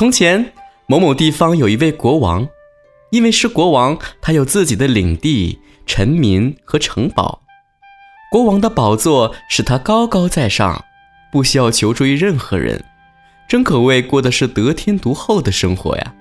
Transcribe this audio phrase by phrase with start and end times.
[0.00, 0.54] 从前，
[0.86, 2.48] 某某地方有一位国王，
[3.10, 7.42] 因为是国王，他有自己的领地、臣民和城堡。
[8.32, 10.82] 国王的宝座使他高高在上，
[11.30, 12.82] 不需要求助于任何人，
[13.46, 16.14] 真可谓过的是得天独厚的生活呀。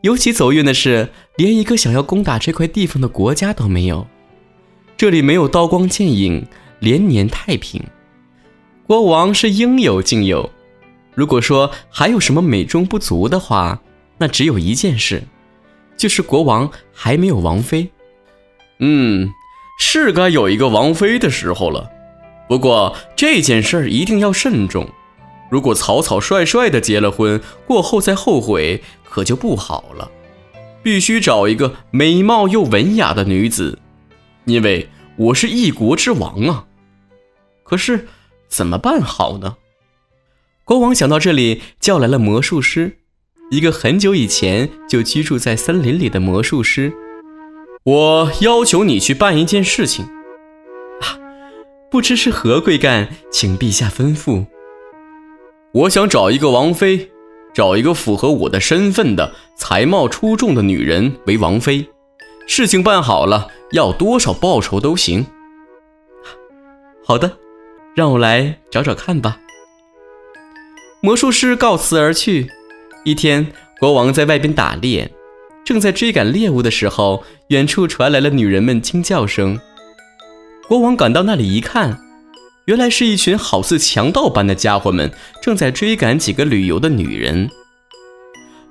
[0.00, 4.04] 尤其走运的是，连一个想要攻打这块地方的国家都没有，
[4.96, 6.44] 这里没有刀光剑影，
[6.80, 7.80] 连年太平。
[8.88, 10.50] 国王是应有尽有。
[11.14, 13.80] 如果说还有什么美中不足的话，
[14.18, 15.22] 那只有一件事，
[15.96, 17.90] 就是国王还没有王妃。
[18.78, 19.30] 嗯，
[19.78, 21.90] 是该有一个王妃的时候了。
[22.48, 24.88] 不过这件事儿一定要慎重，
[25.50, 30.10] 如果草草率率的结了婚，过后再后悔，可就不好了。
[30.82, 33.78] 必须找一个美貌又文雅的女子，
[34.46, 36.64] 因为我是一国之王啊。
[37.62, 38.08] 可是
[38.48, 39.56] 怎么办好呢？
[40.64, 42.98] 国王想到这里，叫来了魔术师，
[43.50, 46.92] 一个很久以前就居住在森林里的魔术师。
[47.84, 50.04] 我要求你去办一件事情，
[51.00, 51.18] 啊，
[51.90, 54.46] 不知是何贵干，请陛下吩咐。
[55.72, 57.10] 我想找一个王妃，
[57.52, 61.88] 找一个符合我的身份的、才貌出众的女人为王妃。
[62.46, 65.26] 事情办好了，要多少报酬都行。
[67.04, 67.38] 好的，
[67.96, 69.40] 让我来找找看吧。
[71.04, 72.48] 魔术师告辞而去。
[73.04, 73.48] 一天，
[73.80, 75.10] 国王在外边打猎，
[75.64, 79.58] 正在追赶猎物的时候，远处传来了女人们惊叫声。
[80.68, 81.98] 国王赶到那里一看，
[82.66, 85.10] 原来是一群好似强盗般的家伙们
[85.42, 87.50] 正在追赶几个旅游的女人。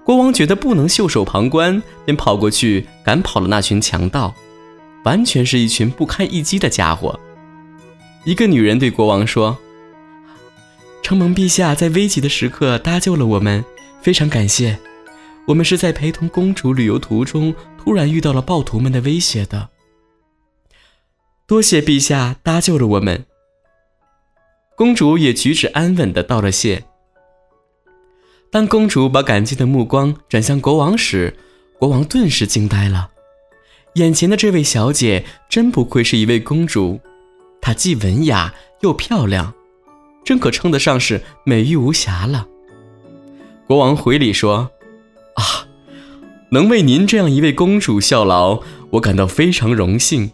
[0.05, 4.33] 国王觉得不能袖手旁观，便跑过去赶跑了那群强盗，
[5.03, 7.19] 完全是一群不堪一击的家伙。
[8.23, 9.57] 一个女人对国王说。
[11.11, 13.65] 承蒙陛下在危急的时刻搭救了我们，
[14.01, 14.79] 非常感谢。
[15.45, 19.67] 我们是在陪同公主旅游途中突然遇到了暴徒们的威胁的。
[21.45, 23.25] 多谢陛下搭救了我们。
[24.77, 26.85] 公主也举止安稳的道了谢。
[28.49, 31.35] 当公主把感激的目光转向国王时，
[31.77, 33.09] 国王顿时惊呆了。
[33.95, 37.01] 眼前的这位小姐真不愧是一位公主，
[37.59, 39.53] 她既文雅又漂亮。
[40.23, 42.47] 真可称得上是美玉无瑕了。
[43.67, 44.69] 国王回礼说
[45.35, 45.67] ：“啊，
[46.51, 48.59] 能为您这样一位公主效劳，
[48.91, 50.31] 我感到非常荣幸。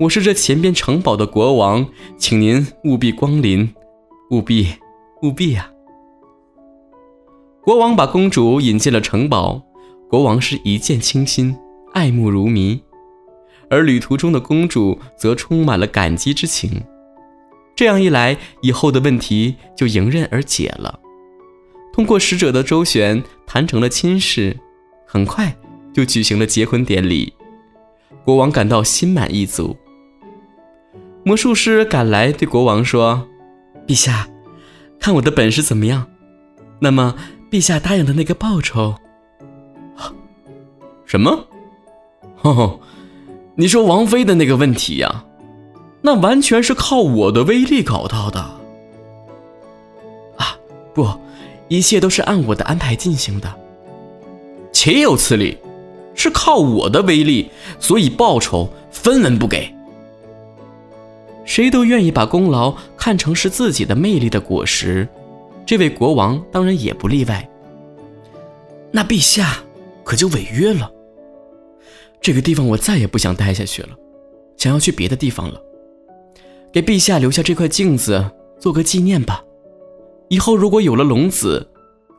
[0.00, 1.86] 我是这前边城堡的国王，
[2.18, 3.72] 请您务必光临，
[4.30, 4.68] 务必，
[5.22, 5.70] 务必啊！”
[7.62, 9.62] 国王把公主引进了城堡，
[10.08, 11.56] 国王是一见倾心，
[11.92, 12.82] 爱慕如迷，
[13.70, 16.82] 而旅途中的公主则充满了感激之情。
[17.82, 21.00] 这样一来，以后的问题就迎刃而解了。
[21.92, 24.56] 通过使者的周旋，谈成了亲事，
[25.04, 25.52] 很快
[25.92, 27.32] 就举行了结婚典礼。
[28.24, 29.76] 国王感到心满意足。
[31.24, 33.26] 魔术师赶来对国王说
[33.84, 34.28] ：“陛下，
[35.00, 36.06] 看我的本事怎么样？
[36.78, 37.16] 那么，
[37.50, 38.94] 陛下答应的那个报酬……
[41.04, 41.48] 什么？
[42.42, 42.78] 哦，
[43.56, 45.24] 你说王妃的那个问题呀？”
[46.02, 48.40] 那完全是靠我的威力搞到的，
[50.36, 50.58] 啊，
[50.92, 51.08] 不，
[51.68, 53.54] 一切都是按我的安排进行的。
[54.72, 55.56] 岂有此理！
[56.14, 59.72] 是靠我的威力，所以报酬分文不给。
[61.44, 65.08] 谁都愿意把功劳看成是自己的魅力的果实，
[65.64, 67.48] 这位国王当然也不例外。
[68.90, 69.58] 那陛下
[70.04, 70.90] 可就违约了。
[72.20, 73.90] 这个地方我再也不想待下去了，
[74.56, 75.60] 想要去别的地方了。
[76.72, 78.24] 给陛下留下这块镜子，
[78.58, 79.42] 做个纪念吧。
[80.28, 81.70] 以后如果有了龙子，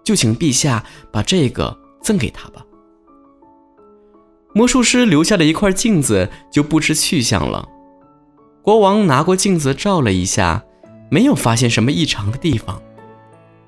[0.03, 2.63] 就请陛下把这个赠给他吧。
[4.53, 7.67] 魔术师留下了一块镜子，就不知去向了。
[8.61, 10.63] 国王拿过镜子照了一下，
[11.09, 12.79] 没有发现什么异常的地方。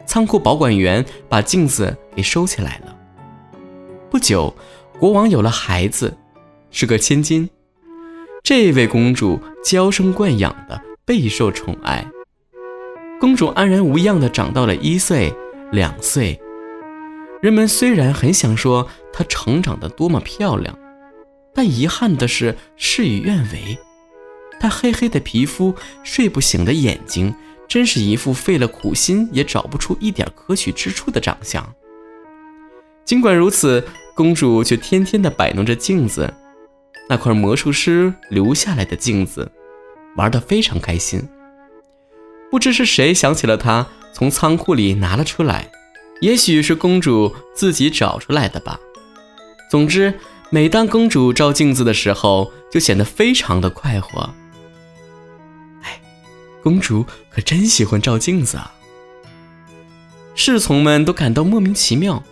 [0.05, 2.95] 仓库保管员把镜子给收起来了。
[4.11, 4.55] 不久，
[4.99, 6.15] 国王有了孩子，
[6.69, 7.49] 是个千金。
[8.45, 12.05] 这位公主娇生惯养的，备受宠爱。
[13.19, 15.33] 公主安然无恙的长到了一岁、
[15.71, 16.39] 两岁。
[17.41, 20.77] 人们虽然很想说她成长得多么漂亮，
[21.55, 23.75] 但遗憾的是事与愿违。
[24.59, 27.33] 她黑黑的皮肤、睡不醒的眼睛，
[27.67, 31.67] 真是一副费了苦心也找不出一点可取之处的长相。
[33.03, 33.83] 尽管如此，
[34.13, 36.31] 公主却天天的摆弄着镜子。
[37.07, 39.51] 那块魔术师留下来的镜子，
[40.15, 41.21] 玩得非常开心。
[42.49, 45.69] 不知是谁想起了他，从仓库里拿了出来，
[46.21, 48.79] 也许是公主自己找出来的吧。
[49.69, 50.13] 总之，
[50.49, 54.33] 每当公主照镜子的时候，就显得非常的快活。
[55.81, 55.99] 哎，
[56.63, 58.73] 公主可真喜欢照镜子啊！
[60.33, 62.23] 侍从们都感到莫名其妙，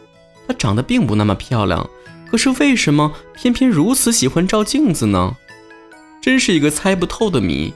[0.47, 1.89] 她长得并不那么漂亮，
[2.33, 5.37] 可是为什么偏偏如此喜欢照镜子呢？
[6.19, 7.71] 真是一个猜不透的谜。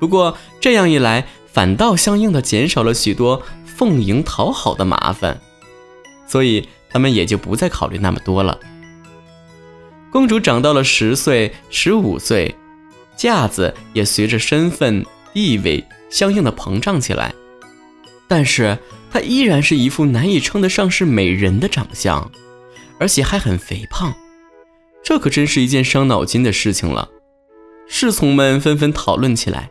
[0.00, 5.40] 不过这样一来，反倒相应的减少了许多奉迎讨好的麻烦，
[6.26, 8.58] 所以他们也就不再考虑那么多了。
[10.10, 12.52] 公主长到了十岁、十五岁，
[13.16, 17.32] 架子也随着身份地位相应的膨胀起来，
[18.26, 18.76] 但是
[19.12, 22.28] 她依然是一副难以称得上是美人的长相，
[22.98, 24.14] 而且还很肥胖，
[25.02, 27.08] 这可真是一件伤脑筋的事情了。
[27.88, 29.70] 侍从们纷纷讨论起来。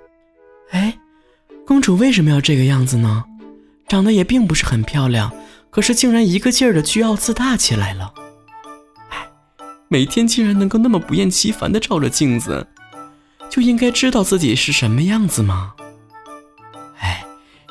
[0.71, 0.97] 哎，
[1.65, 3.25] 公主为什么要这个样子呢？
[3.87, 5.31] 长得也并不是很漂亮，
[5.69, 8.13] 可是竟然一个劲儿的倨傲自大起来了。
[9.09, 9.27] 哎，
[9.87, 12.65] 每天竟然能够那么不厌其烦的照着镜子，
[13.49, 15.75] 就应该知道自己是什么样子吗？
[16.99, 17.23] 哎，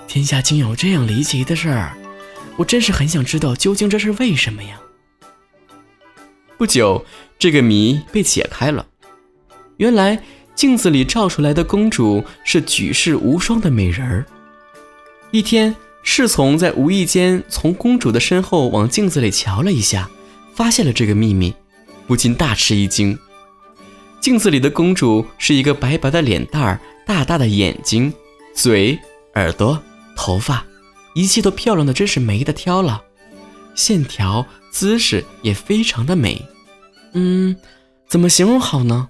[0.07, 1.97] 天下竟有这样离奇的事儿，
[2.57, 4.79] 我真是很想知道究竟这是为什么呀！
[6.65, 7.05] 不久，
[7.39, 8.87] 这个谜被解开了，
[9.77, 10.19] 原来。
[10.55, 14.25] 镜子里照出来的公主是举世无双的美人儿。
[15.31, 20.09] 一天，侍从在无意间从公主的身后往镜子里瞧了一下，
[20.55, 21.55] 发现了这个秘密，
[22.07, 23.19] 不禁大吃一惊。
[24.23, 28.11] 镜子里的公主是一个白白的脸蛋儿、大大的眼睛、
[28.55, 28.99] 嘴、
[29.35, 29.79] 耳朵、
[30.17, 30.65] 头发，
[31.15, 33.03] 一切都漂亮的真是没得挑了，
[33.75, 36.41] 线条、姿势也非常的美。
[37.15, 37.57] 嗯，
[38.07, 39.09] 怎么形容好呢？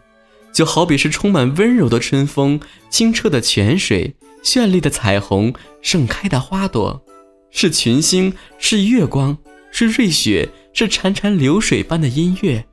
[0.53, 4.15] 就好比是充满温柔的春风、清澈的泉水、
[4.45, 5.53] 绚丽的彩虹、
[5.83, 7.05] 盛开的花朵，
[7.51, 9.37] 是群星，是月光，
[9.73, 12.65] 是瑞雪，是潺潺流水般的音乐。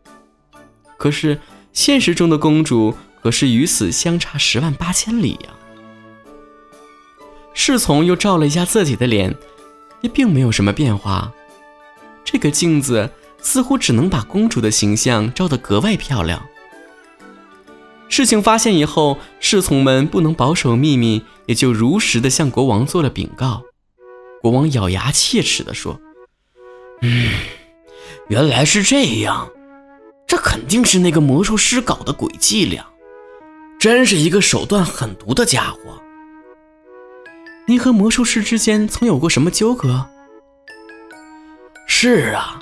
[0.97, 1.39] 可是
[1.73, 2.93] 现实中的公主
[3.23, 5.49] 可是与此相差十万八千里呀！
[7.53, 9.35] 侍从又照了一下自己的脸，
[10.01, 11.33] 也并没有什么变化。
[12.23, 13.09] 这个镜子
[13.41, 16.45] 似乎只能把公主的形象照得格外漂亮。
[18.07, 23.63] 事情发现以后，侍从们不能保守秘密，也就如实的向国王做了禀告。
[24.41, 25.99] 国王咬牙切齿地说
[27.01, 27.31] ：“嗯，
[28.27, 29.49] 原来是这样，
[30.27, 32.85] 这肯定是那个魔术师搞的鬼伎俩，
[33.79, 36.01] 真是一个手段狠毒的家伙。
[37.67, 40.05] 您和魔术师之间曾有过什么纠葛
[41.87, 42.59] ？”“是啊，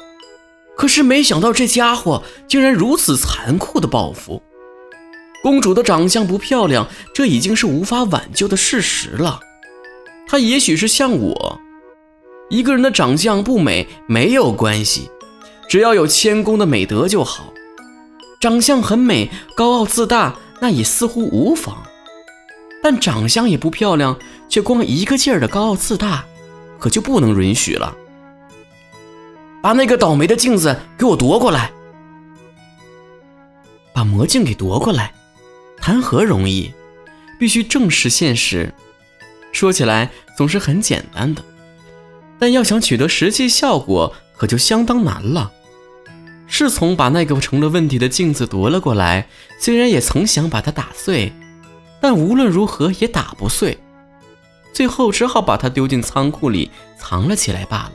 [0.79, 4.41] 可是没想到这家伙竟然如此残酷的报复。”
[5.43, 9.41] 公主的长相不漂亮，这已经是无法挽救的事实了。
[10.25, 11.59] 她也许是像我，
[12.49, 15.09] 一个人的长相不美没有关系，
[15.67, 17.53] 只要有谦恭的美德就好。
[18.39, 21.83] 长相很美，高傲自大那也似乎无妨，
[22.81, 24.17] 但长相也不漂亮，
[24.47, 26.23] 却光一个劲儿的高傲自大，
[26.79, 27.93] 可就不能允许了。
[29.61, 31.71] 把那个倒霉的镜子给我夺过来，
[33.93, 35.13] 把魔镜给夺过来。
[35.81, 36.71] 谈何容易，
[37.39, 38.73] 必须正视现实。
[39.51, 41.43] 说起来总是很简单的，
[42.37, 45.51] 但要想取得实际效果，可就相当难了。
[46.47, 49.27] 侍从把那个成了问题的镜子夺了过来，
[49.59, 51.33] 虽然也曾想把它打碎，
[52.01, 53.77] 但无论如何也打不碎，
[54.73, 57.93] 最后只好把它丢进仓库里藏了起来罢了。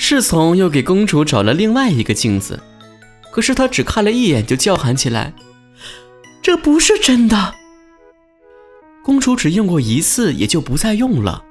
[0.00, 2.58] 侍从又给公主找了另外一个镜子，
[3.32, 5.34] 可是她只看了一眼就叫喊起来。
[6.40, 7.54] 这不是真的。
[9.04, 11.44] 公主只用过一次，也就不再用了，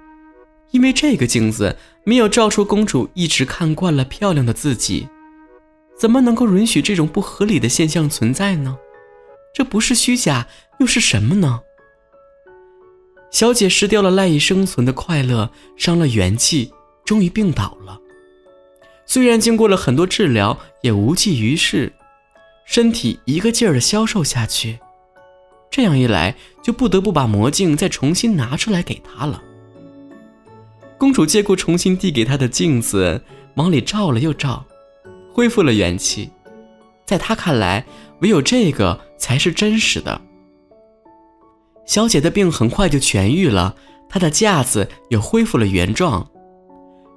[0.71, 1.75] 因为这个镜子
[2.05, 5.07] 没有照出公主一直看惯了漂亮的自己，
[5.99, 8.77] 怎么能够允许这种不合理的现象存在呢？
[9.53, 10.47] 这不是虚假
[10.79, 11.59] 又是什么呢？
[13.29, 16.71] 小姐失掉了赖以生存的快乐，伤了元气，
[17.05, 17.99] 终于病倒了。
[19.07, 21.91] 虽然经过了很多治疗，也无济于事。
[22.65, 24.77] 身体一个劲儿的消瘦下去，
[25.71, 29.41] 这样一来就不得不把魔镜再重新拿出来给他了。
[30.97, 33.21] 公主接过重新递给她的镜子，
[33.55, 34.65] 往里照了又照，
[35.31, 36.29] 恢复了元气。
[37.05, 37.85] 在她看来，
[38.19, 40.19] 唯有这个才是真实的。
[41.85, 43.75] 小姐的病很快就痊愈了，
[44.09, 46.29] 她的架子也恢复了原状，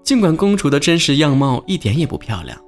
[0.03, 2.59] 尽管公主的真实样貌一点也不漂亮。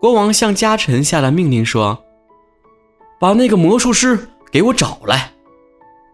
[0.00, 2.04] 国王向家臣下了命令，说
[3.18, 5.32] ：“把那个魔术师给我找来，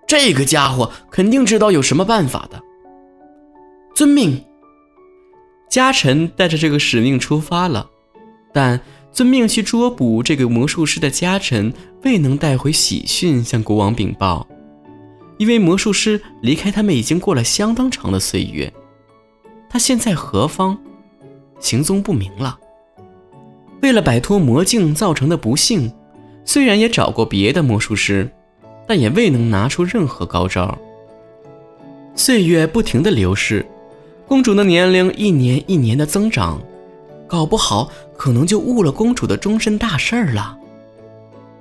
[0.06, 2.60] 这个家伙肯定知道有什么办法的。”
[3.94, 4.42] 遵命。
[5.68, 7.88] 家臣带着这个使命出发了，
[8.52, 8.78] 但
[9.10, 11.72] 遵命去捉捕这个魔术师的家臣
[12.02, 14.46] 未能带回喜讯向国王禀报，
[15.38, 18.72] 因为魔术师离开他们已经过了相当长的岁月，
[19.72, 20.76] 他现在何方，
[21.58, 22.58] 行踪不明了。
[23.80, 25.90] 为了摆脱魔镜造成的不幸，
[26.44, 28.30] 虽然也找过别的魔术师，
[28.86, 30.78] 但也未能拿出任何高招。
[32.14, 33.64] 岁月不停的流逝，
[34.28, 36.60] 公主的年龄一年一年的增长，
[37.26, 40.54] 搞不好可能就误了公主的终身大事儿了。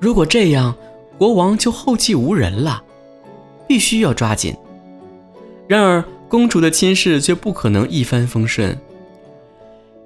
[0.01, 0.75] 如果这样，
[1.17, 2.83] 国王就后继无人了，
[3.69, 4.53] 必须要抓紧。
[5.65, 8.79] 然而，公主的亲事却不可能一帆风顺。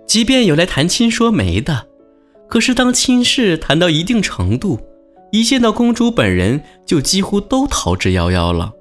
[0.08, 1.86] 即便有来谈亲说媒的，
[2.50, 4.80] 可是当亲事谈到一定程度，
[5.32, 8.74] 一见到公主本人，就几乎都逃之夭夭了。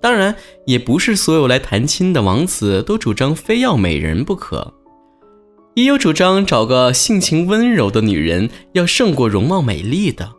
[0.00, 0.34] 当然，
[0.66, 4.74] 也不是所有来谈亲的王子都主张非要美人不可，
[5.74, 10.32] 也有主张找个性情温柔的女人要胜过容貌美丽的。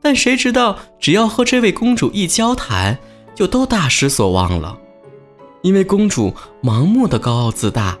[0.00, 2.98] 但谁知道，只要和这位公主一交谈，
[3.34, 4.78] 就都大失所望了，
[5.62, 7.98] 因为公主盲目的高傲自大，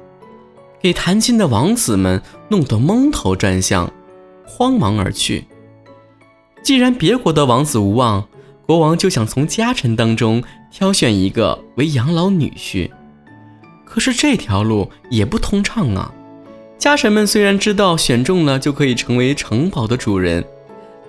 [0.80, 3.92] 给谈亲的王子们弄得蒙头转向，
[4.46, 5.46] 慌忙而去。
[6.62, 8.26] 既然别国的王子无望。
[8.66, 12.90] 国王就想从家臣当中挑选一个为养老女婿，
[13.86, 16.12] 可是这条路也不通畅啊。
[16.76, 20.44] 家臣们虽然知道选中了就可以成为城堡的主人，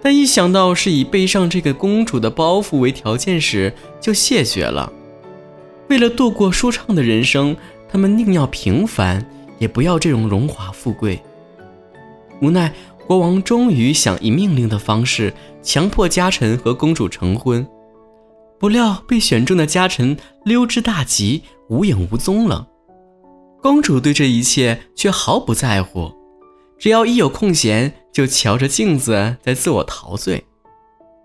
[0.02, 4.94] 但一想到是以背上这个公主的包袱为条件时，就谢绝了。
[5.90, 7.56] 为了度过舒畅的人生，
[7.90, 9.26] 他们宁要平凡，
[9.58, 11.22] 也不要这种荣华富贵。
[12.42, 12.74] 无奈。
[13.08, 17.68] 国王终于想以命令的方式强迫家臣和公主成婚，
[18.60, 20.16] 不料被选中的家臣
[20.46, 22.68] 溜之大吉，无影无踪了。
[23.64, 26.14] 公主对这一切却毫不在乎，
[26.78, 30.46] 只要一有空闲，就瞧着镜子在自我陶醉。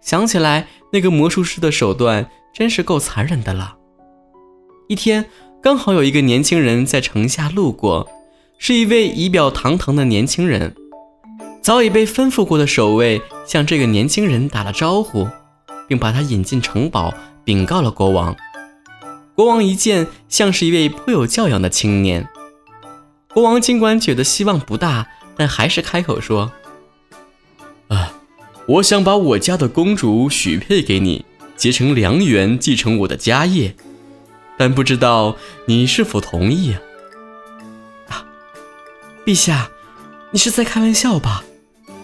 [0.01, 3.77] 想起来，那个魔术师的手段真是够残忍的了。
[4.87, 5.25] 一天，
[5.63, 8.07] 刚好有一个年轻人在城下路过，
[8.59, 10.75] 是一位仪表堂堂的年轻人。
[11.63, 15.27] 早已被吩咐过的守卫向这个年轻人打了招呼，
[15.89, 17.15] 并把他引进城堡，
[17.45, 18.37] 禀告了国王。
[19.35, 22.29] 国王一见，像是一位颇有教养的青年。
[23.33, 26.53] 国王尽管觉得希望不大，但还是开口说
[27.89, 28.13] ：“啊，
[28.69, 31.25] 我想把我家的公主许配给你，
[31.57, 33.75] 结成良缘，继承我的家业。
[34.57, 36.81] 但不知道你是否同意呀？”
[38.09, 38.25] 啊，
[39.25, 39.71] 陛下，
[40.31, 41.45] 你是在开玩笑吧？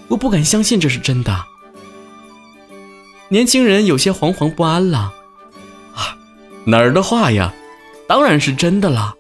[0.09, 1.45] 我不敢相信这是真的。
[3.28, 5.12] 年轻人有些惶惶不安了。
[5.95, 6.19] 啊，
[6.64, 7.54] 哪儿的话呀？
[8.09, 9.14] 当然是真的了。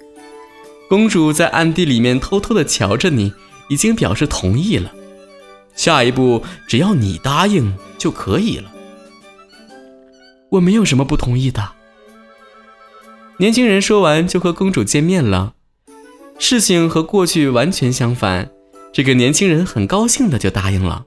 [0.88, 3.32] 公主在暗地里面偷偷的瞧着你，
[3.68, 4.90] 已经表示同意了。
[5.76, 8.72] 下一步只要你答应就可以了。
[10.48, 11.70] 我没有什么不同意的。
[13.40, 15.54] 年轻人说完就和公主见面了。
[16.38, 18.50] 事情和过去完全相反。
[18.92, 21.06] 这个年轻人很高兴的就答应了，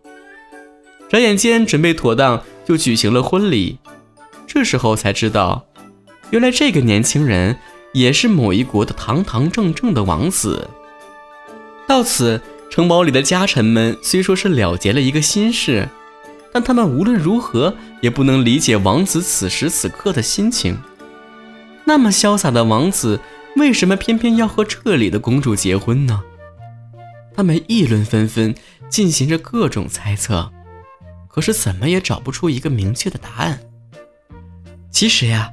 [1.08, 3.78] 转眼间准备妥当，就举行了婚礼。
[4.48, 5.64] 这时候才知道，
[6.32, 7.56] 原来这个年轻人
[7.94, 10.68] 也是某一国的堂堂正正的王子。
[11.88, 15.88] 到此，城堡里的家臣们虽说是了结了一个心事，
[16.52, 20.76] 但他们无论如何也不能理解王子此时此刻的心情。
[21.86, 23.20] 那么潇洒的王子，
[23.56, 26.24] 为什么偏偏要和这里的公主结婚呢？
[27.36, 28.56] 他们议论纷纷，
[28.90, 30.52] 进行着各种猜测，
[31.28, 33.60] 可是怎么也找不出一个明确的答案。
[34.92, 35.52] 其实呀，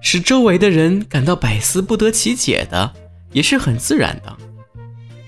[0.00, 2.92] 使周围的人感到百思不得其解的，
[3.32, 4.36] 也是很自然的。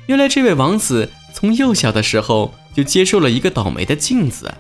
[0.06, 4.52] 原来这位王子从幼小的时候就接受了一个倒霉的镜子，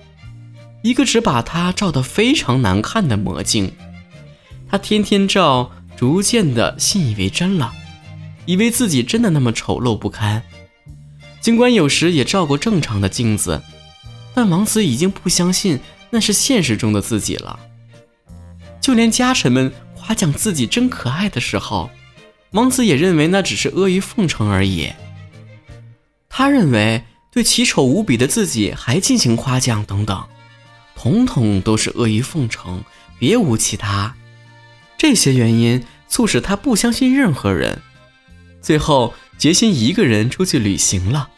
[0.82, 3.70] 一个只把他照得非常难看的魔镜。
[4.66, 5.70] 他天天照，
[6.04, 7.72] 逐渐的信以为真了，
[8.44, 10.42] 以为自己真的那么丑陋不堪。
[11.40, 13.62] 尽管有时也照过正常的镜子，
[14.34, 15.80] 但王子已经不相信
[16.10, 17.58] 那是现实中的自己了。
[18.82, 21.88] 就连家臣们夸奖自己真可爱的时候，
[22.50, 24.92] 王子也认为那只是阿谀奉承而已。
[26.28, 30.22] 他认为对奇丑无比的自己还进行夸奖等等，
[30.94, 32.84] 统统都是阿谀奉承，
[33.18, 34.14] 别无其他。
[34.96, 35.84] 这些原因
[36.14, 37.82] 促使他不相信任何人，
[38.60, 41.28] 最后决心一个人出去旅行了。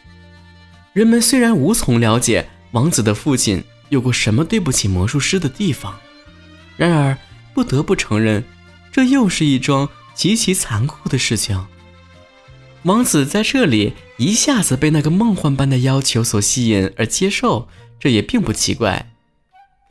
[0.93, 5.97] 人们虽然无从了解王子的父亲有过什么对不起魔术师的地方，
[6.75, 7.17] 然而
[7.55, 8.43] 不得不承认，
[8.91, 11.65] 这又是一桩极其残酷的事情。
[12.83, 17.67] 王子在这里一下子被那个梦幻般的要求所吸引而接受，
[17.99, 19.11] 这也并不奇怪。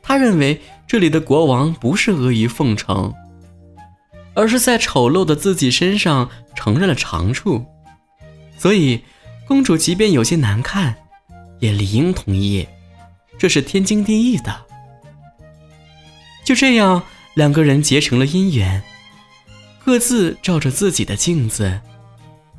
[0.01, 3.13] 他认为这里的国王不是阿谀奉承，
[4.37, 7.65] 而是在丑陋的自己身上承认了长处，
[8.55, 9.01] 所以
[9.47, 10.95] 公主即便有些难看，
[11.59, 12.67] 也理应同意，
[13.39, 14.55] 这是天经地义的。
[16.45, 17.01] 就这样，
[17.33, 18.83] 两个人结成了姻缘，
[19.83, 21.81] 各自照着自己的镜子，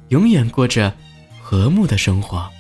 [0.09, 0.93] 永远过着
[1.41, 2.51] 和睦的生活。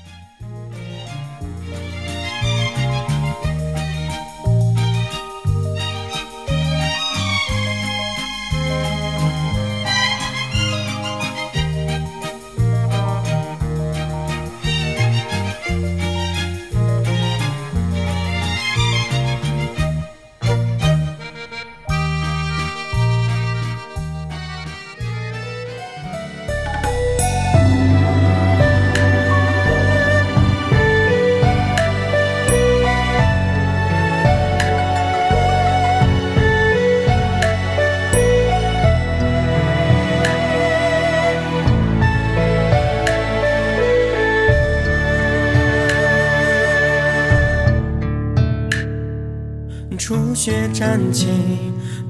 [50.78, 51.26] 初雪沾旗，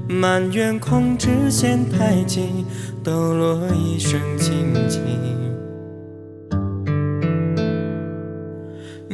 [0.07, 2.63] 满园空枝嫌太急，
[3.03, 4.99] 抖落一身清寂。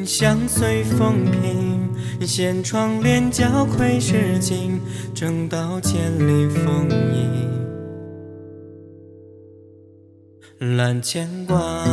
[0.05, 1.89] 相随风平，
[2.27, 4.81] 掀窗帘交窥诗经，
[5.13, 7.55] 正道千里风影。
[10.75, 11.85] 揽牵挂，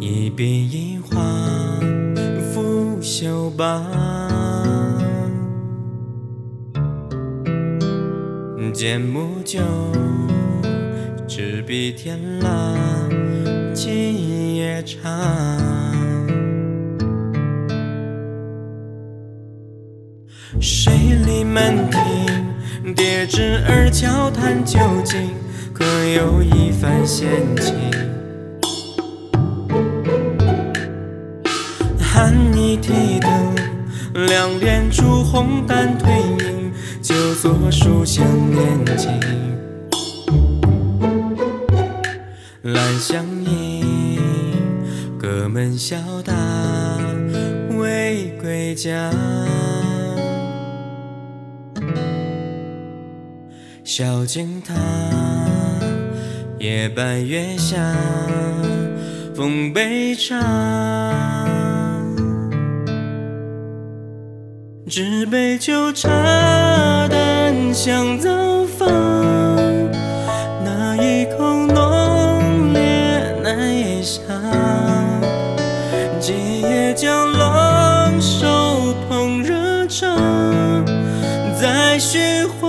[0.00, 1.14] 一笔一画，
[2.52, 4.23] 拂袖罢。
[8.72, 9.60] 剑木酒，
[11.26, 12.74] 执笔天蜡，
[13.72, 15.00] 今夜长。
[20.60, 20.92] 水
[21.26, 25.30] 里门庭，叠纸儿悄谈究竟，
[25.72, 27.74] 可有一番闲情？
[31.98, 33.54] 寒衣提灯，
[34.26, 36.08] 两帘烛红淡褪
[36.44, 36.53] 影。
[37.44, 39.12] 就坐书香念经，
[42.62, 43.86] 兰香盈，
[45.20, 46.32] 各门小大
[47.76, 49.12] 为归家。
[53.84, 54.72] 小径塔，
[56.58, 57.76] 夜半月下，
[59.36, 61.63] 奉杯茶。
[64.96, 66.08] 纸杯酒茶
[67.08, 68.30] 淡香早
[68.78, 68.88] 放，
[70.64, 72.80] 那一口浓烈
[73.42, 74.20] 难咽下。
[76.20, 80.06] 今夜将冷手捧热茶，
[81.60, 82.68] 再续花。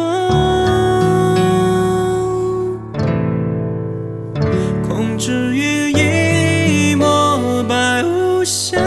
[4.89, 8.79] 空知雨一抹白无瑕，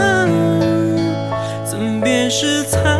[1.63, 2.98] 怎辨是残？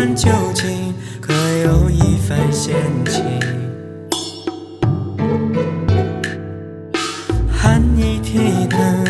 [0.00, 3.22] 悄谈究竟，可有一番闲情？
[7.50, 9.04] 寒衣提灯，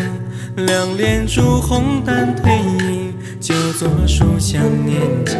[0.65, 5.39] 两帘烛红淡褪影，就坐书香念经。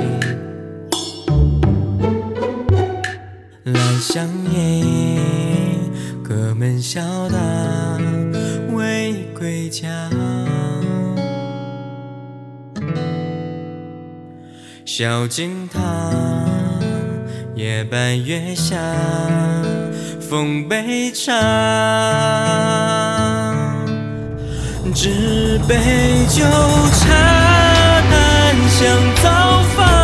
[3.65, 5.91] 兰香盈，
[6.23, 7.37] 各门小大
[8.73, 10.09] 为归家。
[14.93, 15.79] 小径淌，
[17.55, 18.75] 夜半月下，
[20.19, 21.31] 奉杯茶，
[24.93, 25.77] 纸杯
[26.27, 26.43] 酒
[26.99, 27.07] 茶，
[28.11, 30.00] 淡香早发。